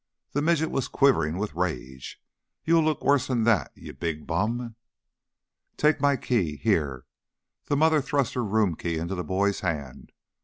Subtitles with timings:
[0.31, 2.19] The midget was quivering with rage.
[2.65, 4.73] "You'll look worse 'n that, you you big bum!"
[5.77, 6.57] "Take my key.
[6.57, 7.05] Here!"
[7.65, 10.11] The mother thrust her room key into the boy's hand.